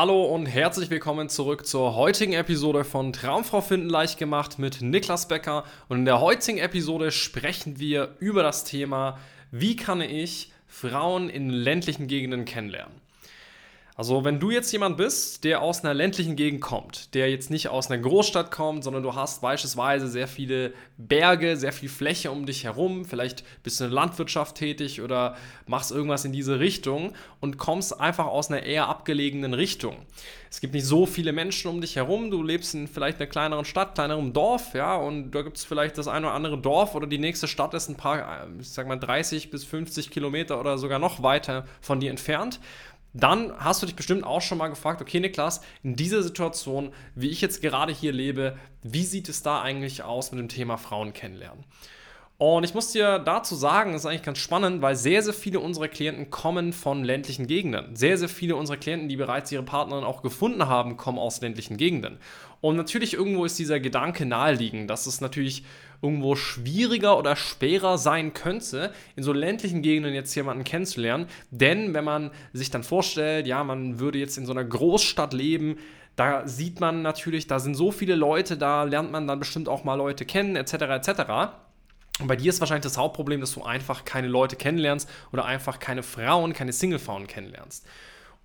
Hallo 0.00 0.26
und 0.26 0.46
herzlich 0.46 0.90
willkommen 0.90 1.28
zurück 1.28 1.66
zur 1.66 1.96
heutigen 1.96 2.32
Episode 2.32 2.84
von 2.84 3.12
Traumfrau 3.12 3.60
finden 3.60 3.88
leicht 3.88 4.16
gemacht 4.16 4.56
mit 4.56 4.80
Niklas 4.80 5.26
Becker. 5.26 5.64
Und 5.88 5.98
in 5.98 6.04
der 6.04 6.20
heutigen 6.20 6.58
Episode 6.58 7.10
sprechen 7.10 7.80
wir 7.80 8.14
über 8.20 8.44
das 8.44 8.62
Thema, 8.62 9.18
wie 9.50 9.74
kann 9.74 10.00
ich 10.00 10.52
Frauen 10.68 11.28
in 11.28 11.50
ländlichen 11.50 12.06
Gegenden 12.06 12.44
kennenlernen. 12.44 12.94
Also, 13.98 14.24
wenn 14.24 14.38
du 14.38 14.52
jetzt 14.52 14.70
jemand 14.70 14.96
bist, 14.96 15.42
der 15.42 15.60
aus 15.60 15.82
einer 15.82 15.92
ländlichen 15.92 16.36
Gegend 16.36 16.60
kommt, 16.60 17.12
der 17.16 17.28
jetzt 17.32 17.50
nicht 17.50 17.66
aus 17.66 17.90
einer 17.90 18.00
Großstadt 18.00 18.52
kommt, 18.52 18.84
sondern 18.84 19.02
du 19.02 19.16
hast 19.16 19.42
beispielsweise 19.42 20.06
sehr 20.06 20.28
viele 20.28 20.72
Berge, 20.98 21.56
sehr 21.56 21.72
viel 21.72 21.88
Fläche 21.88 22.30
um 22.30 22.46
dich 22.46 22.62
herum, 22.62 23.04
vielleicht 23.04 23.42
bist 23.64 23.80
du 23.80 23.84
in 23.84 23.90
der 23.90 23.96
Landwirtschaft 23.96 24.54
tätig 24.54 25.02
oder 25.02 25.34
machst 25.66 25.90
irgendwas 25.90 26.24
in 26.24 26.30
diese 26.30 26.60
Richtung 26.60 27.12
und 27.40 27.58
kommst 27.58 28.00
einfach 28.00 28.26
aus 28.26 28.52
einer 28.52 28.62
eher 28.62 28.86
abgelegenen 28.86 29.52
Richtung. 29.52 29.96
Es 30.48 30.60
gibt 30.60 30.74
nicht 30.74 30.86
so 30.86 31.04
viele 31.04 31.32
Menschen 31.32 31.68
um 31.68 31.80
dich 31.80 31.96
herum, 31.96 32.30
du 32.30 32.40
lebst 32.40 32.76
in 32.76 32.86
vielleicht 32.86 33.18
einer 33.18 33.26
kleineren 33.26 33.64
Stadt, 33.64 33.96
kleinerem 33.96 34.32
Dorf, 34.32 34.74
ja, 34.74 34.94
und 34.94 35.32
da 35.32 35.42
gibt 35.42 35.56
es 35.56 35.64
vielleicht 35.64 35.98
das 35.98 36.06
eine 36.06 36.26
oder 36.26 36.36
andere 36.36 36.56
Dorf 36.56 36.94
oder 36.94 37.08
die 37.08 37.18
nächste 37.18 37.48
Stadt 37.48 37.74
ist 37.74 37.88
ein 37.88 37.96
paar, 37.96 38.46
ich 38.60 38.68
sag 38.68 38.86
mal 38.86 38.94
30 38.94 39.50
bis 39.50 39.64
50 39.64 40.12
Kilometer 40.12 40.60
oder 40.60 40.78
sogar 40.78 41.00
noch 41.00 41.20
weiter 41.20 41.66
von 41.80 41.98
dir 41.98 42.10
entfernt 42.10 42.60
dann 43.18 43.52
hast 43.58 43.82
du 43.82 43.86
dich 43.86 43.96
bestimmt 43.96 44.24
auch 44.24 44.40
schon 44.40 44.58
mal 44.58 44.68
gefragt, 44.68 45.00
okay 45.02 45.20
Niklas, 45.20 45.60
in 45.82 45.96
dieser 45.96 46.22
Situation, 46.22 46.92
wie 47.14 47.28
ich 47.28 47.40
jetzt 47.40 47.60
gerade 47.60 47.92
hier 47.92 48.12
lebe, 48.12 48.56
wie 48.82 49.04
sieht 49.04 49.28
es 49.28 49.42
da 49.42 49.60
eigentlich 49.60 50.02
aus 50.02 50.30
mit 50.30 50.40
dem 50.40 50.48
Thema 50.48 50.76
Frauen 50.76 51.12
kennenlernen? 51.12 51.64
Und 52.40 52.62
ich 52.62 52.72
muss 52.72 52.92
dir 52.92 53.18
dazu 53.18 53.56
sagen, 53.56 53.92
das 53.92 54.02
ist 54.02 54.06
eigentlich 54.06 54.22
ganz 54.22 54.38
spannend, 54.38 54.80
weil 54.80 54.94
sehr, 54.94 55.24
sehr 55.24 55.34
viele 55.34 55.58
unserer 55.58 55.88
Klienten 55.88 56.30
kommen 56.30 56.72
von 56.72 57.02
ländlichen 57.02 57.48
Gegenden. 57.48 57.96
Sehr, 57.96 58.16
sehr 58.16 58.28
viele 58.28 58.54
unserer 58.54 58.76
Klienten, 58.76 59.08
die 59.08 59.16
bereits 59.16 59.50
ihre 59.50 59.64
Partnerin 59.64 60.04
auch 60.04 60.22
gefunden 60.22 60.68
haben, 60.68 60.96
kommen 60.96 61.18
aus 61.18 61.40
ländlichen 61.40 61.76
Gegenden. 61.76 62.18
Und 62.60 62.76
natürlich 62.76 63.14
irgendwo 63.14 63.44
ist 63.44 63.58
dieser 63.58 63.80
Gedanke 63.80 64.24
naheliegend, 64.24 64.88
dass 64.88 65.06
es 65.06 65.20
natürlich 65.20 65.64
irgendwo 66.00 66.36
schwieriger 66.36 67.18
oder 67.18 67.34
schwerer 67.34 67.98
sein 67.98 68.34
könnte, 68.34 68.92
in 69.16 69.24
so 69.24 69.32
ländlichen 69.32 69.82
Gegenden 69.82 70.14
jetzt 70.14 70.32
jemanden 70.36 70.62
kennenzulernen. 70.62 71.26
Denn 71.50 71.92
wenn 71.92 72.04
man 72.04 72.30
sich 72.52 72.70
dann 72.70 72.84
vorstellt, 72.84 73.48
ja, 73.48 73.64
man 73.64 73.98
würde 73.98 74.20
jetzt 74.20 74.38
in 74.38 74.46
so 74.46 74.52
einer 74.52 74.64
Großstadt 74.64 75.32
leben, 75.32 75.78
da 76.14 76.46
sieht 76.46 76.78
man 76.78 77.02
natürlich, 77.02 77.48
da 77.48 77.58
sind 77.58 77.74
so 77.74 77.90
viele 77.90 78.14
Leute, 78.14 78.56
da 78.56 78.84
lernt 78.84 79.10
man 79.10 79.26
dann 79.26 79.40
bestimmt 79.40 79.68
auch 79.68 79.82
mal 79.82 79.94
Leute 79.94 80.24
kennen, 80.24 80.54
etc. 80.54 80.74
etc. 80.74 81.22
Und 82.20 82.26
bei 82.26 82.36
dir 82.36 82.50
ist 82.50 82.60
wahrscheinlich 82.60 82.84
das 82.84 82.98
Hauptproblem, 82.98 83.40
dass 83.40 83.52
du 83.52 83.62
einfach 83.62 84.04
keine 84.04 84.28
Leute 84.28 84.56
kennenlernst 84.56 85.08
oder 85.32 85.44
einfach 85.44 85.78
keine 85.78 86.02
Frauen, 86.02 86.52
keine 86.52 86.72
Single-Frauen 86.72 87.26
kennenlernst. 87.26 87.86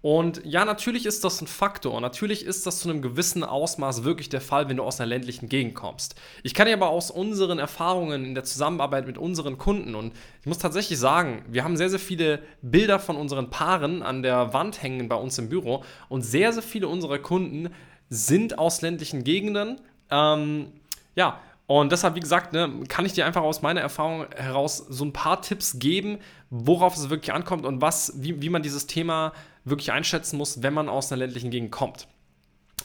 Und 0.03 0.41
ja, 0.43 0.65
natürlich 0.65 1.05
ist 1.05 1.23
das 1.23 1.39
ein 1.39 1.47
Faktor. 1.47 2.01
Natürlich 2.01 2.45
ist 2.45 2.67
das 2.67 2.79
zu 2.79 2.89
einem 2.89 3.01
gewissen 3.01 3.45
Ausmaß 3.45 4.03
wirklich 4.03 4.27
der 4.27 4.41
Fall, 4.41 4.67
wenn 4.67 4.75
du 4.75 4.83
aus 4.83 4.99
einer 4.99 5.07
ländlichen 5.07 5.47
Gegend 5.47 5.75
kommst. 5.75 6.15
Ich 6.43 6.53
kann 6.53 6.67
dir 6.67 6.73
aber 6.73 6.89
aus 6.89 7.09
unseren 7.09 7.57
Erfahrungen 7.57 8.25
in 8.25 8.35
der 8.35 8.43
Zusammenarbeit 8.43 9.07
mit 9.07 9.17
unseren 9.17 9.57
Kunden 9.57 9.95
und 9.95 10.11
ich 10.41 10.45
muss 10.45 10.57
tatsächlich 10.57 10.99
sagen, 10.99 11.45
wir 11.47 11.63
haben 11.63 11.77
sehr, 11.77 11.89
sehr 11.89 11.99
viele 11.99 12.39
Bilder 12.61 12.99
von 12.99 13.15
unseren 13.15 13.49
Paaren 13.49 14.03
an 14.03 14.23
der 14.23 14.53
Wand 14.53 14.83
hängen 14.83 15.07
bei 15.07 15.15
uns 15.15 15.37
im 15.37 15.47
Büro 15.47 15.85
und 16.09 16.21
sehr, 16.21 16.51
sehr 16.51 16.63
viele 16.63 16.89
unserer 16.89 17.19
Kunden 17.19 17.69
sind 18.09 18.59
aus 18.59 18.81
ländlichen 18.81 19.23
Gegenden. 19.23 19.79
Ähm, 20.09 20.73
ja, 21.15 21.39
und 21.65 21.91
deshalb, 21.91 22.15
wie 22.15 22.19
gesagt, 22.19 22.53
ne, 22.53 22.69
kann 22.89 23.05
ich 23.05 23.13
dir 23.13 23.25
einfach 23.25 23.41
aus 23.41 23.61
meiner 23.61 23.81
Erfahrung 23.81 24.25
heraus 24.35 24.77
so 24.77 25.05
ein 25.05 25.13
paar 25.13 25.41
Tipps 25.41 25.79
geben, 25.79 26.19
worauf 26.49 26.95
es 26.95 27.09
wirklich 27.09 27.33
ankommt 27.33 27.65
und 27.65 27.81
was, 27.81 28.13
wie, 28.17 28.41
wie 28.41 28.49
man 28.49 28.63
dieses 28.63 28.85
Thema 28.85 29.31
wirklich 29.63 29.91
einschätzen 29.91 30.37
muss, 30.37 30.61
wenn 30.61 30.73
man 30.73 30.89
aus 30.89 31.11
einer 31.11 31.19
ländlichen 31.19 31.51
Gegend 31.51 31.71
kommt. 31.71 32.07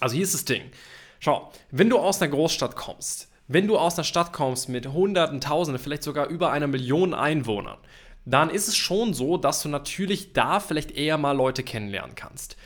Also 0.01 0.15
hier 0.15 0.23
ist 0.23 0.35
das 0.35 0.45
Ding. 0.45 0.63
Schau, 1.19 1.51
wenn 1.73 1.91
du 1.91 1.99
aus 1.99 2.23
einer 2.23 2.31
Großstadt 2.31 2.77
kommst, 2.77 3.29
wenn 3.49 3.67
du 3.67 3.77
aus 3.77 3.97
einer 3.97 4.05
Stadt 4.05 4.33
kommst 4.33 4.69
mit 4.69 4.93
Hunderten, 4.93 5.41
Tausenden, 5.41 5.83
vielleicht 5.83 6.05
sogar 6.05 6.29
über 6.29 6.53
einer 6.53 6.69
Million 6.69 7.15
Einwohnern, 7.15 7.79
dann 8.25 8.51
ist 8.51 8.69
es 8.69 8.77
schon 8.77 9.15
so, 9.15 9.39
dass 9.39 9.63
du 9.63 9.69
natürlich 9.69 10.35
da 10.35 10.61
vielleicht 10.61 10.93
eher 10.93 11.19
mal 11.19 11.33
Leute 11.33 11.63
kennenlernen 11.65 12.15
kannst. 12.15 12.57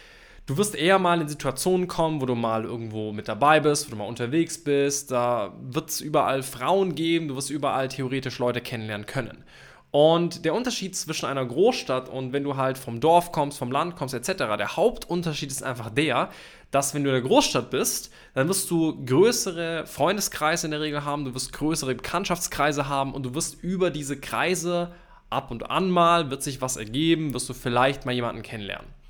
Du 0.46 0.56
wirst 0.56 0.74
eher 0.74 0.98
mal 0.98 1.20
in 1.20 1.28
Situationen 1.28 1.86
kommen, 1.86 2.20
wo 2.20 2.26
du 2.26 2.34
mal 2.34 2.64
irgendwo 2.64 3.12
mit 3.12 3.28
dabei 3.28 3.60
bist, 3.60 3.86
wo 3.86 3.90
du 3.92 3.96
mal 3.96 4.08
unterwegs 4.08 4.62
bist. 4.62 5.12
Da 5.12 5.54
wird 5.62 5.90
es 5.90 6.00
überall 6.00 6.42
Frauen 6.42 6.96
geben, 6.96 7.28
du 7.28 7.36
wirst 7.36 7.50
überall 7.50 7.86
theoretisch 7.86 8.40
Leute 8.40 8.60
kennenlernen 8.60 9.06
können. 9.06 9.44
Und 9.92 10.44
der 10.44 10.54
Unterschied 10.54 10.96
zwischen 10.96 11.26
einer 11.26 11.44
Großstadt 11.44 12.08
und 12.08 12.32
wenn 12.32 12.42
du 12.42 12.56
halt 12.56 12.78
vom 12.78 12.98
Dorf 12.98 13.30
kommst, 13.30 13.58
vom 13.58 13.70
Land 13.70 13.94
kommst, 13.94 14.14
etc., 14.14 14.56
der 14.58 14.76
Hauptunterschied 14.76 15.50
ist 15.50 15.62
einfach 15.62 15.90
der, 15.90 16.30
dass 16.72 16.92
wenn 16.94 17.04
du 17.04 17.10
in 17.10 17.14
der 17.14 17.22
Großstadt 17.22 17.70
bist, 17.70 18.10
dann 18.34 18.48
wirst 18.48 18.70
du 18.70 19.04
größere 19.04 19.86
Freundeskreise 19.86 20.66
in 20.66 20.70
der 20.72 20.80
Regel 20.80 21.04
haben, 21.04 21.26
du 21.26 21.34
wirst 21.34 21.52
größere 21.52 21.94
Bekanntschaftskreise 21.94 22.88
haben 22.88 23.12
und 23.14 23.24
du 23.24 23.34
wirst 23.34 23.62
über 23.62 23.90
diese 23.90 24.18
Kreise 24.18 24.92
ab 25.28 25.50
und 25.50 25.70
an 25.70 25.90
mal, 25.90 26.30
wird 26.30 26.42
sich 26.42 26.62
was 26.62 26.76
ergeben, 26.76 27.32
wirst 27.34 27.48
du 27.48 27.54
vielleicht 27.54 28.06
mal 28.06 28.12
jemanden 28.12 28.42
kennenlernen. 28.42 29.01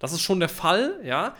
Das 0.00 0.12
ist 0.12 0.22
schon 0.22 0.40
der 0.40 0.48
Fall, 0.48 0.98
ja. 1.04 1.36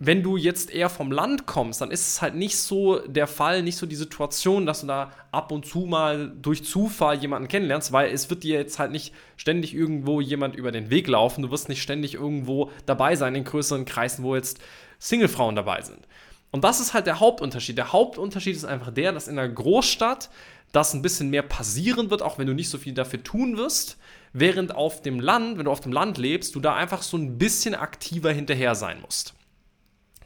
Wenn 0.00 0.22
du 0.22 0.36
jetzt 0.36 0.70
eher 0.70 0.90
vom 0.90 1.10
Land 1.10 1.46
kommst, 1.46 1.80
dann 1.80 1.90
ist 1.90 2.06
es 2.06 2.22
halt 2.22 2.36
nicht 2.36 2.56
so 2.56 3.00
der 3.00 3.26
Fall, 3.26 3.64
nicht 3.64 3.76
so 3.76 3.84
die 3.84 3.96
Situation, 3.96 4.64
dass 4.64 4.82
du 4.82 4.86
da 4.86 5.10
ab 5.32 5.50
und 5.50 5.66
zu 5.66 5.80
mal 5.80 6.32
durch 6.40 6.64
Zufall 6.64 7.18
jemanden 7.18 7.48
kennenlernst, 7.48 7.90
weil 7.90 8.12
es 8.12 8.30
wird 8.30 8.44
dir 8.44 8.60
jetzt 8.60 8.78
halt 8.78 8.92
nicht 8.92 9.12
ständig 9.36 9.74
irgendwo 9.74 10.20
jemand 10.20 10.54
über 10.54 10.70
den 10.70 10.90
Weg 10.90 11.08
laufen. 11.08 11.42
Du 11.42 11.50
wirst 11.50 11.68
nicht 11.68 11.82
ständig 11.82 12.14
irgendwo 12.14 12.70
dabei 12.86 13.16
sein 13.16 13.34
in 13.34 13.42
größeren 13.42 13.86
Kreisen, 13.86 14.22
wo 14.22 14.36
jetzt 14.36 14.60
Singlefrauen 15.00 15.56
dabei 15.56 15.82
sind. 15.82 16.06
Und 16.52 16.62
das 16.62 16.78
ist 16.78 16.94
halt 16.94 17.06
der 17.06 17.18
Hauptunterschied. 17.18 17.76
Der 17.76 17.92
Hauptunterschied 17.92 18.54
ist 18.54 18.64
einfach 18.64 18.92
der, 18.92 19.10
dass 19.10 19.26
in 19.26 19.34
der 19.34 19.48
Großstadt 19.48 20.30
das 20.70 20.94
ein 20.94 21.02
bisschen 21.02 21.30
mehr 21.30 21.42
passieren 21.42 22.10
wird, 22.10 22.22
auch 22.22 22.38
wenn 22.38 22.46
du 22.46 22.54
nicht 22.54 22.70
so 22.70 22.78
viel 22.78 22.94
dafür 22.94 23.22
tun 23.22 23.56
wirst. 23.56 23.98
Während 24.32 24.74
auf 24.74 25.02
dem 25.02 25.20
Land, 25.20 25.58
wenn 25.58 25.64
du 25.64 25.70
auf 25.70 25.80
dem 25.80 25.92
Land 25.92 26.18
lebst, 26.18 26.54
du 26.54 26.60
da 26.60 26.74
einfach 26.74 27.02
so 27.02 27.16
ein 27.16 27.38
bisschen 27.38 27.74
aktiver 27.74 28.32
hinterher 28.32 28.74
sein 28.74 29.00
musst. 29.00 29.34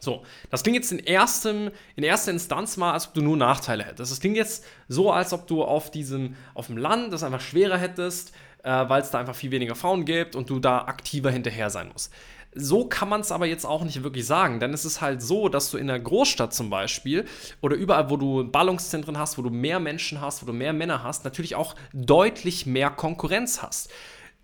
So, 0.02 0.24
das 0.50 0.64
klingt 0.64 0.74
jetzt 0.74 0.90
in, 0.90 0.98
erstem, 0.98 1.70
in 1.94 2.02
erster 2.02 2.32
Instanz 2.32 2.76
mal, 2.76 2.92
als 2.92 3.06
ob 3.06 3.14
du 3.14 3.22
nur 3.22 3.36
Nachteile 3.36 3.84
hättest. 3.84 4.10
Das 4.10 4.18
klingt 4.18 4.36
jetzt 4.36 4.64
so, 4.88 5.12
als 5.12 5.32
ob 5.32 5.46
du 5.46 5.62
auf 5.62 5.92
diesem, 5.92 6.34
auf 6.54 6.66
dem 6.66 6.76
Land 6.76 7.12
das 7.12 7.22
einfach 7.22 7.40
schwerer 7.40 7.78
hättest, 7.78 8.32
äh, 8.64 8.88
weil 8.88 9.02
es 9.02 9.12
da 9.12 9.20
einfach 9.20 9.36
viel 9.36 9.52
weniger 9.52 9.76
Frauen 9.76 10.04
gibt 10.04 10.34
und 10.34 10.50
du 10.50 10.58
da 10.58 10.86
aktiver 10.86 11.30
hinterher 11.30 11.70
sein 11.70 11.88
musst. 11.92 12.12
So 12.54 12.84
kann 12.84 13.08
man 13.08 13.22
es 13.22 13.32
aber 13.32 13.46
jetzt 13.46 13.64
auch 13.64 13.82
nicht 13.82 14.02
wirklich 14.02 14.26
sagen, 14.26 14.60
denn 14.60 14.74
es 14.74 14.84
ist 14.84 15.00
halt 15.00 15.22
so, 15.22 15.48
dass 15.48 15.70
du 15.70 15.78
in 15.78 15.86
der 15.86 15.98
Großstadt 15.98 16.52
zum 16.52 16.68
Beispiel 16.68 17.24
oder 17.62 17.76
überall, 17.76 18.10
wo 18.10 18.16
du 18.16 18.44
Ballungszentren 18.44 19.16
hast, 19.18 19.38
wo 19.38 19.42
du 19.42 19.50
mehr 19.50 19.80
Menschen 19.80 20.20
hast, 20.20 20.42
wo 20.42 20.46
du 20.46 20.52
mehr 20.52 20.72
Männer 20.72 21.02
hast, 21.02 21.24
natürlich 21.24 21.54
auch 21.54 21.74
deutlich 21.94 22.66
mehr 22.66 22.90
Konkurrenz 22.90 23.62
hast. 23.62 23.90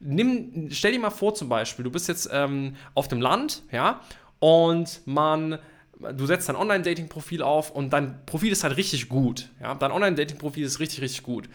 Nimm, 0.01 0.69
stell 0.71 0.93
dir 0.93 1.01
mal 1.01 1.11
vor 1.11 1.35
zum 1.35 1.49
Beispiel, 1.49 1.85
du 1.85 1.91
bist 1.91 2.09
jetzt 2.09 2.31
ähm, 2.33 2.77
auf 2.95 3.09
dem 3.09 3.21
Land, 3.21 3.63
ja, 3.73 4.01
und 4.39 5.03
man 5.05 5.59
du 6.01 6.27
setzt 6.27 6.49
dein 6.49 6.57
Online-Dating-Profil 6.57 7.43
auf 7.43 7.71
und 7.71 7.93
dein 7.93 8.25
Profil 8.27 8.53
ist 8.53 8.65
halt 8.65 8.77
richtig 8.77 9.09
gut. 9.09 9.51
Ja? 9.61 9.75
Dein 9.75 9.91
Online-Dating-Profil 9.91 10.65
ist 10.65 10.81
richtig, 10.81 11.01
richtig 11.01 11.23
gut. 11.23 11.49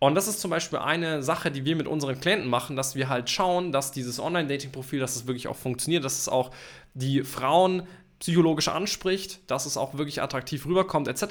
Und 0.00 0.14
das 0.14 0.26
ist 0.26 0.40
zum 0.40 0.50
Beispiel 0.50 0.78
eine 0.78 1.22
Sache, 1.22 1.50
die 1.50 1.66
wir 1.66 1.76
mit 1.76 1.86
unseren 1.86 2.18
Klienten 2.18 2.48
machen, 2.48 2.74
dass 2.74 2.94
wir 2.94 3.10
halt 3.10 3.28
schauen, 3.28 3.70
dass 3.70 3.92
dieses 3.92 4.18
Online-Dating-Profil, 4.18 4.98
dass 4.98 5.14
es 5.14 5.26
wirklich 5.26 5.46
auch 5.46 5.56
funktioniert, 5.56 6.04
dass 6.04 6.18
es 6.18 6.28
auch 6.28 6.50
die 6.94 7.22
Frauen 7.22 7.82
psychologisch 8.18 8.68
anspricht, 8.68 9.40
dass 9.46 9.66
es 9.66 9.76
auch 9.76 9.94
wirklich 9.94 10.22
attraktiv 10.22 10.64
rüberkommt, 10.64 11.06
etc. 11.06 11.22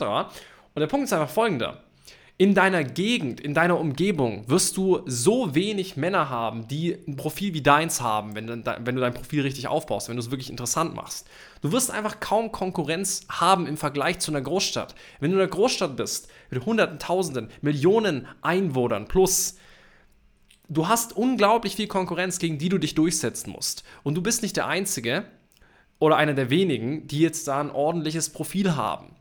Und 0.73 0.79
der 0.79 0.87
Punkt 0.87 1.05
ist 1.05 1.13
einfach 1.13 1.29
folgender 1.29 1.83
in 2.39 2.55
deiner 2.55 2.85
Gegend, 2.85 3.41
in 3.41 3.53
deiner 3.53 3.77
Umgebung 3.77 4.45
wirst 4.47 4.77
du 4.77 5.01
so 5.05 5.55
wenig 5.55 5.97
Männer 5.97 6.29
haben, 6.29 6.69
die 6.69 6.95
ein 7.05 7.17
Profil 7.17 7.53
wie 7.53 7.61
deins 7.61 7.99
haben, 7.99 8.33
wenn 8.33 8.47
du, 8.47 8.63
wenn 8.79 8.95
du 8.95 9.01
dein 9.01 9.13
Profil 9.13 9.41
richtig 9.41 9.67
aufbaust, 9.67 10.07
wenn 10.07 10.15
du 10.15 10.21
es 10.21 10.31
wirklich 10.31 10.49
interessant 10.49 10.95
machst. 10.95 11.27
Du 11.61 11.73
wirst 11.73 11.91
einfach 11.91 12.21
kaum 12.21 12.53
Konkurrenz 12.53 13.27
haben 13.27 13.67
im 13.67 13.75
Vergleich 13.75 14.19
zu 14.19 14.31
einer 14.31 14.39
Großstadt. 14.39 14.95
Wenn 15.19 15.31
du 15.31 15.35
in 15.35 15.41
einer 15.41 15.51
Großstadt 15.51 15.97
bist, 15.97 16.29
mit 16.49 16.65
Hunderten, 16.65 16.97
Tausenden, 16.97 17.49
Millionen 17.59 18.25
Einwohnern 18.41 19.09
plus, 19.09 19.57
du 20.69 20.87
hast 20.87 21.11
unglaublich 21.11 21.75
viel 21.75 21.87
Konkurrenz, 21.87 22.39
gegen 22.39 22.57
die 22.57 22.69
du 22.69 22.77
dich 22.77 22.95
durchsetzen 22.95 23.51
musst. 23.51 23.83
Und 24.03 24.15
du 24.15 24.21
bist 24.21 24.43
nicht 24.43 24.55
der 24.55 24.67
Einzige 24.67 25.25
oder 25.99 26.15
einer 26.15 26.35
der 26.35 26.49
wenigen, 26.49 27.05
die 27.05 27.19
jetzt 27.19 27.49
da 27.49 27.59
ein 27.59 27.69
ordentliches 27.69 28.29
Profil 28.29 28.77
haben 28.77 29.18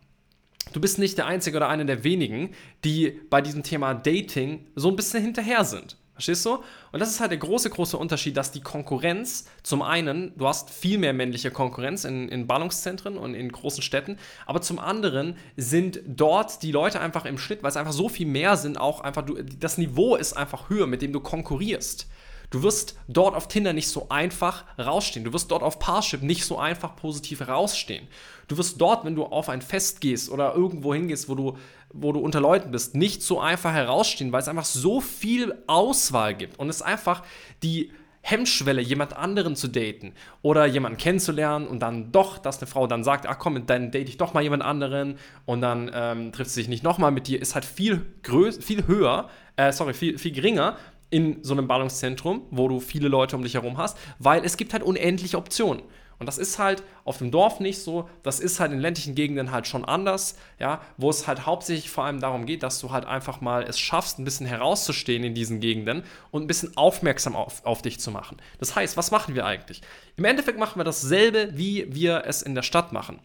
du 0.72 0.80
bist 0.80 0.98
nicht 0.98 1.18
der 1.18 1.26
Einzige 1.26 1.56
oder 1.56 1.68
einer 1.68 1.84
der 1.84 2.04
wenigen, 2.04 2.50
die 2.84 3.20
bei 3.30 3.40
diesem 3.40 3.62
Thema 3.62 3.94
Dating 3.94 4.66
so 4.74 4.88
ein 4.88 4.96
bisschen 4.96 5.22
hinterher 5.22 5.64
sind. 5.64 5.96
Verstehst 6.18 6.44
du? 6.46 6.58
Und 6.90 6.98
das 6.98 7.10
ist 7.10 7.20
halt 7.20 7.30
der 7.30 7.38
große, 7.38 7.70
große 7.70 7.96
Unterschied, 7.96 8.36
dass 8.36 8.50
die 8.50 8.60
Konkurrenz, 8.60 9.44
zum 9.62 9.82
einen, 9.82 10.36
du 10.36 10.48
hast 10.48 10.68
viel 10.68 10.98
mehr 10.98 11.12
männliche 11.12 11.52
Konkurrenz 11.52 12.04
in, 12.04 12.28
in 12.28 12.48
Ballungszentren 12.48 13.16
und 13.16 13.34
in 13.34 13.52
großen 13.52 13.84
Städten, 13.84 14.18
aber 14.44 14.60
zum 14.60 14.80
anderen 14.80 15.36
sind 15.56 16.00
dort 16.04 16.64
die 16.64 16.72
Leute 16.72 16.98
einfach 16.98 17.24
im 17.24 17.38
Schnitt, 17.38 17.62
weil 17.62 17.70
es 17.70 17.76
einfach 17.76 17.92
so 17.92 18.08
viel 18.08 18.26
mehr 18.26 18.56
sind, 18.56 18.80
auch 18.80 19.00
einfach, 19.00 19.22
du, 19.22 19.40
das 19.60 19.78
Niveau 19.78 20.16
ist 20.16 20.32
einfach 20.32 20.68
höher, 20.70 20.88
mit 20.88 21.02
dem 21.02 21.12
du 21.12 21.20
konkurrierst. 21.20 22.08
Du 22.50 22.62
wirst 22.62 22.98
dort 23.08 23.34
auf 23.34 23.48
Tinder 23.48 23.72
nicht 23.72 23.88
so 23.88 24.08
einfach 24.08 24.64
rausstehen. 24.78 25.24
Du 25.24 25.32
wirst 25.32 25.50
dort 25.50 25.62
auf 25.62 25.78
Parship 25.78 26.22
nicht 26.22 26.44
so 26.44 26.58
einfach 26.58 26.96
positiv 26.96 27.46
rausstehen. 27.46 28.08
Du 28.48 28.56
wirst 28.56 28.80
dort, 28.80 29.04
wenn 29.04 29.14
du 29.14 29.24
auf 29.24 29.48
ein 29.50 29.60
Fest 29.60 30.00
gehst 30.00 30.30
oder 30.30 30.54
irgendwo 30.54 30.94
hingehst, 30.94 31.28
wo 31.28 31.34
du, 31.34 31.58
wo 31.92 32.12
du 32.12 32.20
unter 32.20 32.40
Leuten 32.40 32.70
bist, 32.70 32.94
nicht 32.94 33.22
so 33.22 33.40
einfach 33.40 33.72
herausstehen, 33.72 34.32
weil 34.32 34.40
es 34.40 34.48
einfach 34.48 34.64
so 34.64 35.00
viel 35.00 35.54
Auswahl 35.66 36.34
gibt 36.34 36.58
und 36.58 36.70
es 36.70 36.80
einfach 36.80 37.22
die 37.62 37.92
Hemmschwelle, 38.22 38.82
jemand 38.82 39.16
anderen 39.16 39.54
zu 39.54 39.68
daten 39.68 40.12
oder 40.42 40.66
jemanden 40.66 40.98
kennenzulernen 40.98 41.66
und 41.66 41.80
dann 41.80 42.12
doch, 42.12 42.38
dass 42.38 42.58
eine 42.58 42.66
Frau 42.66 42.86
dann 42.86 43.04
sagt, 43.04 43.26
ach 43.26 43.38
komm, 43.38 43.64
dann 43.66 43.90
date 43.90 44.08
ich 44.08 44.16
doch 44.16 44.34
mal 44.34 44.42
jemand 44.42 44.62
anderen 44.62 45.18
und 45.46 45.60
dann 45.60 45.90
ähm, 45.94 46.32
trifft 46.32 46.50
sie 46.50 46.60
sich 46.60 46.68
nicht 46.68 46.82
nochmal 46.82 47.10
mit 47.10 47.26
dir, 47.26 47.40
ist 47.40 47.54
halt 47.54 47.64
viel, 47.64 48.04
größ 48.22 48.58
viel 48.58 48.86
höher, 48.86 49.30
äh, 49.56 49.72
sorry, 49.72 49.94
viel, 49.94 50.18
viel 50.18 50.32
geringer 50.32 50.76
in 51.10 51.42
so 51.42 51.54
einem 51.54 51.68
Ballungszentrum, 51.68 52.42
wo 52.50 52.68
du 52.68 52.80
viele 52.80 53.08
Leute 53.08 53.36
um 53.36 53.42
dich 53.42 53.54
herum 53.54 53.78
hast, 53.78 53.96
weil 54.18 54.44
es 54.44 54.56
gibt 54.56 54.72
halt 54.72 54.82
unendliche 54.82 55.38
Optionen. 55.38 55.82
Und 56.18 56.26
das 56.26 56.38
ist 56.38 56.58
halt 56.58 56.82
auf 57.04 57.18
dem 57.18 57.30
Dorf 57.30 57.60
nicht 57.60 57.78
so, 57.78 58.08
das 58.22 58.40
ist 58.40 58.58
halt 58.58 58.72
in 58.72 58.80
ländlichen 58.80 59.14
Gegenden 59.14 59.52
halt 59.52 59.68
schon 59.68 59.84
anders, 59.84 60.36
ja, 60.58 60.80
wo 60.96 61.10
es 61.10 61.28
halt 61.28 61.46
hauptsächlich 61.46 61.90
vor 61.90 62.04
allem 62.04 62.20
darum 62.20 62.44
geht, 62.44 62.64
dass 62.64 62.80
du 62.80 62.90
halt 62.90 63.04
einfach 63.04 63.40
mal 63.40 63.62
es 63.62 63.78
schaffst, 63.78 64.18
ein 64.18 64.24
bisschen 64.24 64.46
herauszustehen 64.46 65.22
in 65.22 65.34
diesen 65.34 65.60
Gegenden 65.60 66.02
und 66.32 66.42
ein 66.42 66.48
bisschen 66.48 66.76
aufmerksam 66.76 67.36
auf, 67.36 67.64
auf 67.64 67.82
dich 67.82 68.00
zu 68.00 68.10
machen. 68.10 68.38
Das 68.58 68.74
heißt, 68.74 68.96
was 68.96 69.12
machen 69.12 69.36
wir 69.36 69.46
eigentlich? 69.46 69.80
Im 70.16 70.24
Endeffekt 70.24 70.58
machen 70.58 70.80
wir 70.80 70.84
dasselbe, 70.84 71.50
wie 71.52 71.86
wir 71.94 72.24
es 72.26 72.42
in 72.42 72.56
der 72.56 72.62
Stadt 72.62 72.92
machen. 72.92 73.20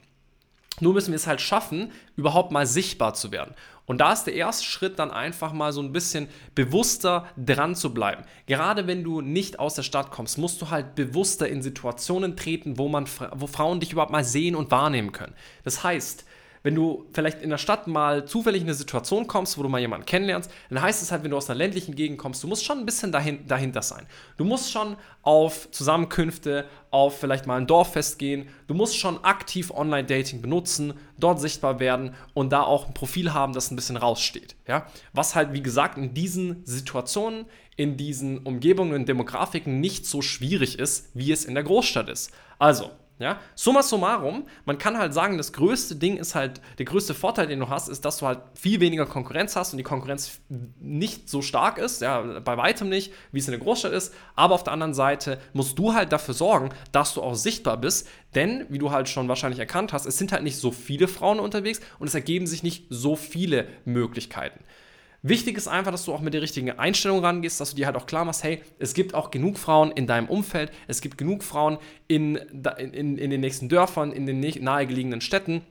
Nur 0.79 0.93
müssen 0.93 1.11
wir 1.11 1.17
es 1.17 1.27
halt 1.27 1.41
schaffen, 1.41 1.91
überhaupt 2.15 2.51
mal 2.51 2.65
sichtbar 2.65 3.13
zu 3.13 3.31
werden. 3.31 3.53
Und 3.85 3.99
da 3.99 4.13
ist 4.13 4.23
der 4.23 4.33
erste 4.33 4.63
Schritt 4.63 4.97
dann 4.97 5.11
einfach 5.11 5.51
mal 5.51 5.73
so 5.73 5.81
ein 5.81 5.91
bisschen 5.91 6.29
bewusster 6.55 7.27
dran 7.37 7.75
zu 7.75 7.93
bleiben. 7.93 8.23
Gerade 8.45 8.87
wenn 8.87 9.03
du 9.03 9.21
nicht 9.21 9.59
aus 9.59 9.73
der 9.73 9.83
Stadt 9.83 10.09
kommst, 10.09 10.37
musst 10.37 10.61
du 10.61 10.69
halt 10.69 10.95
bewusster 10.95 11.49
in 11.49 11.61
Situationen 11.61 12.37
treten, 12.37 12.77
wo, 12.77 12.87
man, 12.87 13.07
wo 13.33 13.45
Frauen 13.47 13.81
dich 13.81 13.91
überhaupt 13.91 14.11
mal 14.11 14.23
sehen 14.23 14.55
und 14.55 14.71
wahrnehmen 14.71 15.11
können. 15.11 15.33
Das 15.63 15.83
heißt, 15.83 16.25
wenn 16.63 16.75
du 16.75 17.05
vielleicht 17.13 17.41
in 17.41 17.49
der 17.49 17.57
Stadt 17.57 17.87
mal 17.87 18.25
zufällig 18.25 18.61
in 18.61 18.67
eine 18.67 18.73
Situation 18.73 19.27
kommst, 19.27 19.57
wo 19.57 19.63
du 19.63 19.69
mal 19.69 19.79
jemanden 19.79 20.05
kennenlernst, 20.05 20.49
dann 20.69 20.81
heißt 20.81 21.01
es 21.01 21.11
halt, 21.11 21.23
wenn 21.23 21.31
du 21.31 21.37
aus 21.37 21.49
einer 21.49 21.57
ländlichen 21.57 21.93
Gegend 21.93 22.17
kommst, 22.17 22.41
du 22.41 22.47
musst 22.47 22.63
schon 22.63 22.79
ein 22.79 22.85
bisschen 22.85 23.11
dahin, 23.11 23.45
dahinter 23.47 23.81
sein. 23.81 24.07
Du 24.37 24.45
musst 24.45 24.71
schon 24.71 24.95
auf 25.21 25.69
Zusammenkünfte, 25.71 26.65
auf 26.89 27.19
vielleicht 27.19 27.45
mal 27.45 27.57
ein 27.57 27.67
Dorffest 27.67 28.17
gehen. 28.17 28.47
Du 28.67 28.73
musst 28.73 28.97
schon 28.97 29.23
aktiv 29.23 29.71
Online-Dating 29.71 30.41
benutzen, 30.41 30.93
dort 31.17 31.39
sichtbar 31.39 31.79
werden 31.79 32.15
und 32.33 32.51
da 32.51 32.63
auch 32.63 32.87
ein 32.87 32.93
Profil 32.93 33.33
haben, 33.33 33.53
das 33.53 33.69
ein 33.69 33.75
bisschen 33.75 33.97
raussteht. 33.97 34.55
Ja? 34.67 34.87
Was 35.11 35.35
halt, 35.35 35.53
wie 35.53 35.61
gesagt, 35.61 35.97
in 35.97 36.13
diesen 36.13 36.65
Situationen, 36.65 37.45
in 37.75 37.97
diesen 37.97 38.39
Umgebungen 38.39 38.93
und 38.93 39.09
Demografiken 39.09 39.79
nicht 39.81 40.05
so 40.05 40.21
schwierig 40.21 40.79
ist, 40.79 41.09
wie 41.13 41.31
es 41.31 41.43
in 41.43 41.55
der 41.55 41.63
Großstadt 41.63 42.07
ist. 42.07 42.31
Also, 42.59 42.91
ja, 43.19 43.39
summa 43.55 43.83
summarum, 43.83 44.45
man 44.65 44.77
kann 44.77 44.97
halt 44.97 45.13
sagen, 45.13 45.37
das 45.37 45.53
größte 45.53 45.95
Ding 45.95 46.17
ist 46.17 46.33
halt, 46.33 46.61
der 46.79 46.85
größte 46.85 47.13
Vorteil, 47.13 47.47
den 47.47 47.59
du 47.59 47.69
hast, 47.69 47.87
ist, 47.87 48.05
dass 48.05 48.17
du 48.17 48.25
halt 48.25 48.39
viel 48.55 48.79
weniger 48.79 49.05
Konkurrenz 49.05 49.55
hast 49.55 49.71
und 49.71 49.77
die 49.77 49.83
Konkurrenz 49.83 50.41
nicht 50.79 51.29
so 51.29 51.41
stark 51.41 51.77
ist, 51.77 52.01
ja, 52.01 52.21
bei 52.21 52.57
weitem 52.57 52.89
nicht, 52.89 53.13
wie 53.31 53.39
es 53.39 53.47
in 53.47 53.51
der 53.51 53.59
Großstadt 53.59 53.93
ist, 53.93 54.13
aber 54.35 54.55
auf 54.55 54.63
der 54.63 54.73
anderen 54.73 54.93
Seite 54.93 55.39
musst 55.53 55.77
du 55.77 55.93
halt 55.93 56.11
dafür 56.11 56.33
sorgen, 56.33 56.69
dass 56.91 57.13
du 57.13 57.21
auch 57.21 57.35
sichtbar 57.35 57.77
bist, 57.77 58.07
denn, 58.33 58.65
wie 58.69 58.79
du 58.79 58.91
halt 58.91 59.07
schon 59.07 59.27
wahrscheinlich 59.27 59.59
erkannt 59.59 59.93
hast, 59.93 60.05
es 60.05 60.17
sind 60.17 60.31
halt 60.31 60.43
nicht 60.43 60.57
so 60.57 60.71
viele 60.71 61.07
Frauen 61.07 61.39
unterwegs 61.39 61.81
und 61.99 62.07
es 62.07 62.15
ergeben 62.15 62.47
sich 62.47 62.63
nicht 62.63 62.87
so 62.89 63.15
viele 63.15 63.67
Möglichkeiten. 63.85 64.63
Wichtig 65.25 65.55
ist 65.55 65.69
einfach, 65.69 65.91
dass 65.91 66.03
du 66.03 66.13
auch 66.13 66.19
mit 66.19 66.33
der 66.33 66.41
richtigen 66.41 66.69
Einstellung 66.71 67.19
rangehst, 67.23 67.61
dass 67.61 67.69
du 67.69 67.77
dir 67.77 67.85
halt 67.85 67.95
auch 67.95 68.07
klar 68.07 68.25
machst, 68.25 68.43
hey, 68.43 68.61
es 68.77 68.93
gibt 68.93 69.15
auch 69.15 69.31
genug 69.31 69.57
Frauen 69.57 69.91
in 69.91 70.05
deinem 70.05 70.27
Umfeld, 70.27 70.69
es 70.87 70.99
gibt 70.99 71.17
genug 71.17 71.43
Frauen 71.43 71.77
in, 72.09 72.35
in, 72.35 73.17
in 73.17 73.29
den 73.29 73.39
nächsten 73.39 73.69
Dörfern, 73.69 74.11
in 74.11 74.25
den 74.25 74.41
nahegelegenen 74.41 75.21
Städten, 75.21 75.61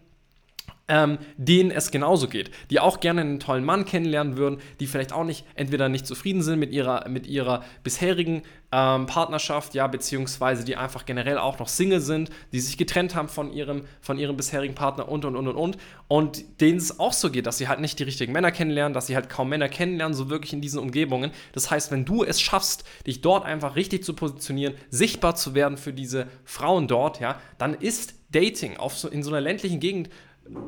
ähm, 0.88 1.18
denen 1.36 1.70
es 1.70 1.90
genauso 1.90 2.28
geht, 2.28 2.50
die 2.70 2.80
auch 2.80 3.00
gerne 3.00 3.20
einen 3.20 3.40
tollen 3.40 3.64
Mann 3.64 3.84
kennenlernen 3.84 4.36
würden, 4.36 4.60
die 4.80 4.86
vielleicht 4.86 5.12
auch 5.12 5.24
nicht 5.24 5.46
entweder 5.54 5.88
nicht 5.88 6.06
zufrieden 6.06 6.42
sind 6.42 6.58
mit 6.58 6.72
ihrer, 6.72 7.08
mit 7.08 7.26
ihrer 7.26 7.62
bisherigen 7.82 8.42
ähm, 8.72 9.06
Partnerschaft, 9.06 9.74
ja, 9.74 9.86
beziehungsweise 9.86 10.64
die 10.64 10.76
einfach 10.76 11.06
generell 11.06 11.38
auch 11.38 11.58
noch 11.58 11.68
Single 11.68 12.00
sind, 12.00 12.30
die 12.52 12.60
sich 12.60 12.78
getrennt 12.78 13.14
haben 13.14 13.28
von 13.28 13.52
ihrem, 13.52 13.84
von 14.00 14.18
ihrem 14.18 14.36
bisherigen 14.36 14.74
Partner 14.74 15.08
und 15.08 15.24
und 15.24 15.36
und 15.36 15.46
und 15.48 15.56
und 15.56 15.78
und 16.08 16.60
denen 16.60 16.78
es 16.78 16.98
auch 16.98 17.12
so 17.12 17.30
geht, 17.30 17.46
dass 17.46 17.58
sie 17.58 17.68
halt 17.68 17.80
nicht 17.80 17.98
die 17.98 18.04
richtigen 18.04 18.32
Männer 18.32 18.50
kennenlernen, 18.50 18.94
dass 18.94 19.06
sie 19.06 19.14
halt 19.14 19.28
kaum 19.28 19.50
Männer 19.50 19.68
kennenlernen, 19.68 20.14
so 20.14 20.30
wirklich 20.30 20.52
in 20.52 20.60
diesen 20.60 20.80
Umgebungen. 20.80 21.30
Das 21.52 21.70
heißt, 21.70 21.90
wenn 21.90 22.04
du 22.04 22.24
es 22.24 22.40
schaffst, 22.40 22.84
dich 23.06 23.20
dort 23.20 23.44
einfach 23.44 23.76
richtig 23.76 24.04
zu 24.04 24.14
positionieren, 24.14 24.74
sichtbar 24.90 25.36
zu 25.36 25.54
werden 25.54 25.76
für 25.76 25.92
diese 25.92 26.26
Frauen 26.44 26.88
dort, 26.88 27.20
ja, 27.20 27.40
dann 27.58 27.74
ist 27.74 28.14
Dating 28.32 28.78
auf 28.78 28.96
so, 28.96 29.08
in 29.08 29.22
so 29.22 29.30
einer 29.30 29.40
ländlichen 29.40 29.78
Gegend 29.78 30.08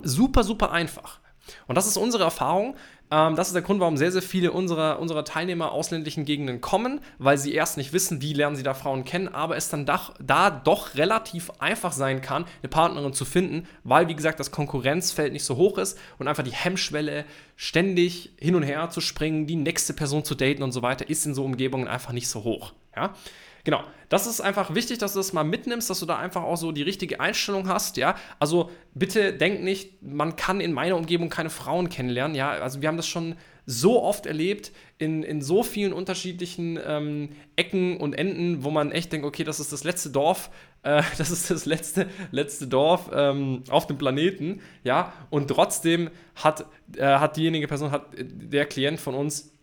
super, 0.03 0.45
super 0.45 0.73
einfach. 0.73 1.21
Und 1.67 1.77
das 1.77 1.87
ist 1.87 1.97
unsere 1.97 2.25
Erfahrung. 2.25 2.77
Ähm, 3.11 3.37
das 3.37 3.49
ist 3.49 3.55
der 3.55 3.63
Grund, 3.63 3.81
warum 3.81 3.97
sehr, 3.97 4.11
sehr 4.11 4.23
viele 4.23 4.53
unserer, 4.53 4.99
unserer 4.99 5.25
Teilnehmer 5.25 5.73
aus 5.73 5.91
ländlichen 5.91 6.25
Gegenden 6.25 6.61
kommen, 6.61 7.01
weil 7.19 7.37
sie 7.37 7.53
erst 7.53 7.77
nicht 7.77 7.93
wissen, 7.93 8.23
wie 8.23 8.33
lernen 8.33 8.57
sie 8.57 8.63
da 8.63 8.75
Frauen 8.75 9.05
kennen, 9.05 9.29
aber 9.29 9.57
es 9.57 9.69
dann 9.69 9.85
doch, 9.85 10.15
da 10.21 10.51
doch 10.51 10.95
relativ 10.95 11.51
einfach 11.59 11.93
sein 11.93 12.23
kann, 12.23 12.47
eine 12.63 12.71
Partnerin 12.71 13.13
zu 13.13 13.25
finden, 13.25 13.67
weil, 13.85 14.09
wie 14.09 14.17
gesagt, 14.17 14.41
das 14.41 14.51
Konkurrenzfeld 14.51 15.33
nicht 15.33 15.45
so 15.45 15.57
hoch 15.57 15.79
ist 15.79 15.99
und 16.19 16.29
einfach 16.29 16.45
die 16.45 16.53
Hemmschwelle, 16.53 17.25
ständig 17.57 18.33
hin 18.39 18.57
und 18.57 18.63
her 18.63 18.91
zu 18.91 19.01
springen, 19.01 19.47
die 19.47 19.57
nächste 19.57 19.93
Person 19.93 20.25
zu 20.25 20.35
daten 20.35 20.63
und 20.63 20.73
so 20.73 20.83
weiter, 20.83 21.09
ist 21.09 21.27
in 21.27 21.35
so 21.35 21.45
Umgebungen 21.45 21.87
einfach 21.87 22.13
nicht 22.13 22.29
so 22.29 22.43
hoch. 22.43 22.73
Ja? 22.97 23.15
Genau, 23.65 23.83
das 24.11 24.27
ist 24.27 24.43
einfach 24.43 24.75
wichtig, 24.75 24.99
dass 24.99 25.15
du 25.15 25.19
das 25.19 25.33
mal 25.33 25.43
mitnimmst, 25.43 25.89
dass 25.89 25.99
du 25.99 26.07
da 26.07 26.19
einfach 26.19 26.43
auch 26.43 26.57
so 26.57 26.71
die 26.71 26.83
richtige 26.83 27.21
Einstellung 27.21 27.67
hast, 27.67 27.97
ja. 27.97 28.15
Also 28.39 28.71
bitte 28.93 29.33
denk 29.33 29.63
nicht, 29.63 30.03
man 30.03 30.37
kann 30.37 30.61
in 30.61 30.73
meiner 30.73 30.97
Umgebung 30.97 31.31
keine 31.31 31.49
Frauen 31.49 31.89
kennenlernen, 31.89 32.37
ja. 32.37 32.51
Also 32.51 32.83
wir 32.83 32.89
haben 32.89 32.99
das 32.99 33.09
schon 33.09 33.37
so 33.67 34.03
oft 34.03 34.27
erlebt 34.27 34.73
in, 34.99 35.23
in 35.23 35.41
so 35.41 35.63
vielen 35.63 35.95
unterschiedlichen 35.95 36.79
ähm, 36.87 37.31
Ecken 37.57 37.97
und 37.97 38.13
Enden, 38.13 38.63
wo 38.63 38.71
man 38.71 38.93
echt 38.93 39.11
denkt, 39.11 39.27
okay, 39.27 39.45
das 39.45 39.59
ist 39.59 39.73
das 39.73 39.83
letzte 39.83 40.11
Dorf, 40.11 40.51
äh, 40.83 41.03
das 41.17 41.31
ist 41.31 41.51
das 41.51 41.65
letzte, 41.65 42.07
letzte 42.31 42.67
Dorf 42.67 43.11
ähm, 43.15 43.65
auf 43.71 43.87
dem 43.87 43.97
Planeten, 43.97 44.61
ja. 44.83 45.15
Und 45.31 45.49
trotzdem 45.49 46.11
hat, 46.35 46.67
äh, 46.99 47.03
hat 47.03 47.39
diejenige 47.39 47.67
Person, 47.67 47.91
hat 47.91 48.09
der 48.19 48.67
Klient 48.67 49.01
von 49.01 49.15
uns 49.15 49.54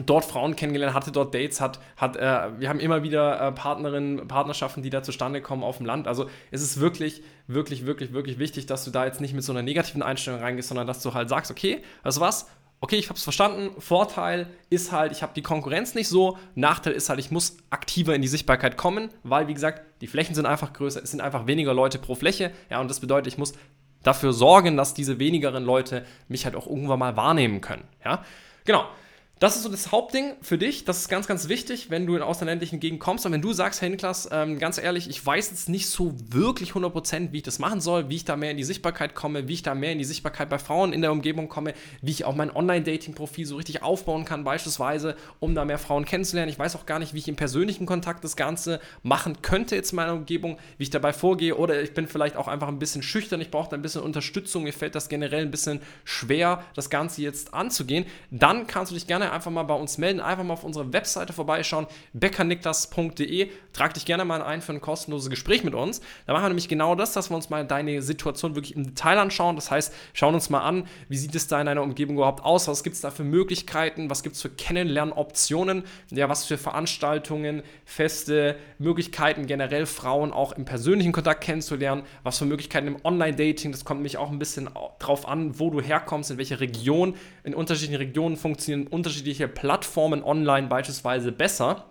dort 0.00 0.24
Frauen 0.24 0.56
kennengelernt, 0.56 0.94
hatte 0.94 1.12
dort 1.12 1.34
Dates, 1.34 1.60
hat, 1.60 1.78
hat 1.96 2.16
äh, 2.16 2.58
wir 2.58 2.68
haben 2.68 2.80
immer 2.80 3.02
wieder 3.02 3.40
äh, 3.40 3.52
Partnerinnen, 3.52 4.26
Partnerschaften, 4.26 4.82
die 4.82 4.90
da 4.90 5.02
zustande 5.02 5.42
kommen 5.42 5.62
auf 5.62 5.76
dem 5.76 5.86
Land. 5.86 6.08
Also 6.08 6.28
es 6.50 6.62
ist 6.62 6.80
wirklich, 6.80 7.22
wirklich, 7.46 7.84
wirklich, 7.84 8.12
wirklich 8.12 8.38
wichtig, 8.38 8.66
dass 8.66 8.84
du 8.84 8.90
da 8.90 9.04
jetzt 9.04 9.20
nicht 9.20 9.34
mit 9.34 9.44
so 9.44 9.52
einer 9.52 9.62
negativen 9.62 10.02
Einstellung 10.02 10.40
reingehst, 10.40 10.68
sondern 10.68 10.86
dass 10.86 11.02
du 11.02 11.12
halt 11.12 11.28
sagst, 11.28 11.50
okay, 11.50 11.82
also 12.02 12.20
was? 12.20 12.48
Okay, 12.80 12.96
ich 12.96 13.08
habe 13.10 13.16
es 13.16 13.22
verstanden. 13.22 13.70
Vorteil 13.80 14.48
ist 14.68 14.90
halt, 14.90 15.12
ich 15.12 15.22
habe 15.22 15.32
die 15.36 15.42
Konkurrenz 15.42 15.94
nicht 15.94 16.08
so. 16.08 16.36
Nachteil 16.56 16.94
ist 16.94 17.08
halt, 17.08 17.20
ich 17.20 17.30
muss 17.30 17.58
aktiver 17.70 18.12
in 18.14 18.22
die 18.22 18.28
Sichtbarkeit 18.28 18.76
kommen, 18.76 19.10
weil, 19.22 19.46
wie 19.46 19.54
gesagt, 19.54 19.82
die 20.00 20.08
Flächen 20.08 20.34
sind 20.34 20.46
einfach 20.46 20.72
größer, 20.72 21.00
es 21.00 21.12
sind 21.12 21.20
einfach 21.20 21.46
weniger 21.46 21.74
Leute 21.74 22.00
pro 22.00 22.16
Fläche. 22.16 22.50
Ja, 22.70 22.80
und 22.80 22.90
das 22.90 22.98
bedeutet, 22.98 23.28
ich 23.28 23.38
muss 23.38 23.52
dafür 24.02 24.32
sorgen, 24.32 24.76
dass 24.76 24.94
diese 24.94 25.20
wenigeren 25.20 25.64
Leute 25.64 26.04
mich 26.26 26.44
halt 26.44 26.56
auch 26.56 26.66
irgendwann 26.66 26.98
mal 26.98 27.16
wahrnehmen 27.16 27.60
können. 27.60 27.84
Ja, 28.04 28.24
genau. 28.64 28.84
Das 29.42 29.56
ist 29.56 29.64
so 29.64 29.68
das 29.68 29.90
Hauptding 29.90 30.34
für 30.40 30.56
dich. 30.56 30.84
Das 30.84 30.98
ist 30.98 31.08
ganz, 31.08 31.26
ganz 31.26 31.48
wichtig, 31.48 31.90
wenn 31.90 32.06
du 32.06 32.14
in 32.14 32.22
außerländlichen 32.22 32.78
Gegenden 32.78 33.00
kommst. 33.00 33.26
Und 33.26 33.32
wenn 33.32 33.42
du 33.42 33.52
sagst, 33.52 33.82
hey 33.82 33.90
Niklas, 33.90 34.28
ähm, 34.30 34.60
ganz 34.60 34.78
ehrlich, 34.78 35.10
ich 35.10 35.26
weiß 35.26 35.50
jetzt 35.50 35.68
nicht 35.68 35.88
so 35.88 36.14
wirklich 36.28 36.74
100%, 36.74 37.32
wie 37.32 37.38
ich 37.38 37.42
das 37.42 37.58
machen 37.58 37.80
soll, 37.80 38.08
wie 38.08 38.14
ich 38.14 38.24
da 38.24 38.36
mehr 38.36 38.52
in 38.52 38.56
die 38.56 38.62
Sichtbarkeit 38.62 39.16
komme, 39.16 39.48
wie 39.48 39.54
ich 39.54 39.64
da 39.64 39.74
mehr 39.74 39.90
in 39.90 39.98
die 39.98 40.04
Sichtbarkeit 40.04 40.48
bei 40.48 40.60
Frauen 40.60 40.92
in 40.92 41.00
der 41.00 41.10
Umgebung 41.10 41.48
komme, 41.48 41.74
wie 42.02 42.12
ich 42.12 42.24
auch 42.24 42.36
mein 42.36 42.54
Online-Dating-Profil 42.54 43.44
so 43.44 43.56
richtig 43.56 43.82
aufbauen 43.82 44.24
kann, 44.24 44.44
beispielsweise, 44.44 45.16
um 45.40 45.56
da 45.56 45.64
mehr 45.64 45.78
Frauen 45.78 46.04
kennenzulernen. 46.04 46.48
Ich 46.48 46.60
weiß 46.60 46.76
auch 46.76 46.86
gar 46.86 47.00
nicht, 47.00 47.12
wie 47.12 47.18
ich 47.18 47.26
im 47.26 47.34
persönlichen 47.34 47.84
Kontakt 47.84 48.22
das 48.22 48.36
Ganze 48.36 48.78
machen 49.02 49.42
könnte 49.42 49.74
jetzt 49.74 49.90
in 49.90 49.96
meiner 49.96 50.12
Umgebung, 50.12 50.56
wie 50.78 50.84
ich 50.84 50.90
dabei 50.90 51.12
vorgehe. 51.12 51.56
Oder 51.56 51.82
ich 51.82 51.94
bin 51.94 52.06
vielleicht 52.06 52.36
auch 52.36 52.46
einfach 52.46 52.68
ein 52.68 52.78
bisschen 52.78 53.02
schüchtern, 53.02 53.40
ich 53.40 53.50
brauche 53.50 53.70
da 53.70 53.76
ein 53.76 53.82
bisschen 53.82 54.02
Unterstützung. 54.02 54.62
Mir 54.62 54.72
fällt 54.72 54.94
das 54.94 55.08
generell 55.08 55.42
ein 55.42 55.50
bisschen 55.50 55.80
schwer, 56.04 56.62
das 56.76 56.90
Ganze 56.90 57.22
jetzt 57.22 57.54
anzugehen. 57.54 58.06
Dann 58.30 58.68
kannst 58.68 58.92
du 58.92 58.94
dich 58.94 59.08
gerne 59.08 59.31
einfach 59.32 59.50
mal 59.50 59.62
bei 59.64 59.74
uns 59.74 59.98
melden, 59.98 60.20
einfach 60.20 60.44
mal 60.44 60.54
auf 60.54 60.64
unserer 60.64 60.92
Webseite 60.92 61.32
vorbeischauen, 61.32 61.86
beckerniklas.de. 62.12 63.50
Trag 63.72 63.94
dich 63.94 64.04
gerne 64.04 64.24
mal 64.24 64.42
ein 64.42 64.62
für 64.62 64.72
ein 64.72 64.80
kostenloses 64.80 65.30
Gespräch 65.30 65.64
mit 65.64 65.74
uns. 65.74 66.00
Da 66.26 66.32
machen 66.32 66.44
wir 66.44 66.48
nämlich 66.50 66.68
genau 66.68 66.94
das, 66.94 67.12
dass 67.12 67.30
wir 67.30 67.36
uns 67.36 67.50
mal 67.50 67.66
deine 67.66 68.02
Situation 68.02 68.54
wirklich 68.54 68.76
im 68.76 68.84
Detail 68.84 69.18
anschauen. 69.18 69.56
Das 69.56 69.70
heißt, 69.70 69.92
schauen 70.12 70.34
uns 70.34 70.50
mal 70.50 70.60
an, 70.60 70.86
wie 71.08 71.16
sieht 71.16 71.34
es 71.34 71.46
da 71.48 71.60
in 71.60 71.66
deiner 71.66 71.82
Umgebung 71.82 72.16
überhaupt 72.16 72.44
aus, 72.44 72.68
was 72.68 72.84
gibt 72.84 72.94
es 72.94 73.02
da 73.02 73.10
für 73.10 73.24
Möglichkeiten, 73.24 74.10
was 74.10 74.22
gibt 74.22 74.36
es 74.36 74.42
für 74.42 74.50
Kennenlernoptionen, 74.50 75.84
ja, 76.10 76.28
was 76.28 76.44
für 76.44 76.58
Veranstaltungen, 76.58 77.62
Feste, 77.84 78.56
Möglichkeiten 78.78 79.46
generell 79.46 79.86
Frauen 79.86 80.32
auch 80.32 80.52
im 80.52 80.64
persönlichen 80.64 81.12
Kontakt 81.12 81.42
kennenzulernen, 81.42 82.02
was 82.22 82.38
für 82.38 82.44
Möglichkeiten 82.44 82.86
im 82.88 82.96
Online-Dating, 83.04 83.72
das 83.72 83.84
kommt 83.84 84.00
nämlich 84.00 84.18
auch 84.18 84.30
ein 84.30 84.38
bisschen 84.38 84.68
drauf 84.98 85.26
an, 85.26 85.58
wo 85.58 85.70
du 85.70 85.80
herkommst, 85.80 86.30
in 86.30 86.38
welcher 86.38 86.60
Region, 86.60 87.14
in 87.44 87.54
unterschiedlichen 87.54 87.96
Regionen 87.96 88.36
funktionieren 88.36 88.86
unterschiedliche 88.86 89.11
Plattformen 89.48 90.22
online 90.22 90.68
beispielsweise 90.68 91.32
besser. 91.32 91.84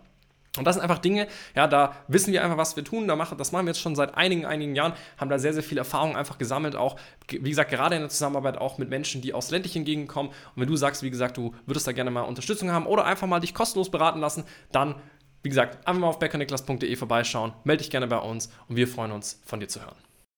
Und 0.57 0.65
das 0.65 0.75
sind 0.75 0.83
einfach 0.83 0.97
Dinge, 0.97 1.27
ja, 1.55 1.65
da 1.65 1.95
wissen 2.09 2.33
wir 2.33 2.43
einfach, 2.43 2.57
was 2.57 2.75
wir 2.75 2.83
tun. 2.83 3.07
Da 3.07 3.15
machen, 3.15 3.37
das 3.37 3.53
machen 3.53 3.65
wir 3.65 3.69
jetzt 3.69 3.79
schon 3.79 3.95
seit 3.95 4.15
einigen, 4.15 4.45
einigen 4.45 4.75
Jahren, 4.75 4.93
haben 5.17 5.29
da 5.29 5.39
sehr, 5.39 5.53
sehr 5.53 5.63
viel 5.63 5.77
Erfahrung 5.77 6.17
einfach 6.17 6.37
gesammelt. 6.37 6.75
Auch, 6.75 6.97
wie 7.29 7.49
gesagt, 7.49 7.71
gerade 7.71 7.95
in 7.95 8.01
der 8.01 8.09
Zusammenarbeit 8.09 8.57
auch 8.57 8.77
mit 8.77 8.89
Menschen, 8.89 9.21
die 9.21 9.33
aus 9.33 9.49
ländlichen 9.49 9.85
Gegenden 9.85 10.09
kommen. 10.09 10.29
Und 10.29 10.61
wenn 10.61 10.67
du 10.67 10.75
sagst, 10.75 11.03
wie 11.03 11.09
gesagt, 11.09 11.37
du 11.37 11.55
würdest 11.65 11.87
da 11.87 11.93
gerne 11.93 12.11
mal 12.11 12.23
Unterstützung 12.23 12.69
haben 12.71 12.85
oder 12.85 13.05
einfach 13.05 13.27
mal 13.27 13.39
dich 13.39 13.53
kostenlos 13.53 13.89
beraten 13.89 14.19
lassen, 14.19 14.43
dann, 14.73 14.95
wie 15.41 15.49
gesagt, 15.49 15.87
einfach 15.87 16.01
mal 16.01 16.07
auf 16.07 16.19
beckerniklas.de 16.19 16.95
vorbeischauen, 16.97 17.53
melde 17.63 17.83
dich 17.83 17.91
gerne 17.91 18.07
bei 18.07 18.17
uns 18.17 18.49
und 18.67 18.75
wir 18.75 18.89
freuen 18.89 19.11
uns, 19.11 19.41
von 19.45 19.61
dir 19.61 19.69
zu 19.69 19.79
hören. 19.79 20.10